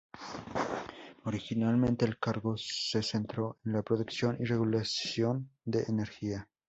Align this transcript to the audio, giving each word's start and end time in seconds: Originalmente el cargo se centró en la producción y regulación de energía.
Originalmente 1.25 2.05
el 2.05 2.17
cargo 2.17 2.55
se 2.57 3.03
centró 3.03 3.57
en 3.63 3.73
la 3.73 3.83
producción 3.83 4.35
y 4.39 4.45
regulación 4.45 5.51
de 5.63 5.83
energía. 5.87 6.49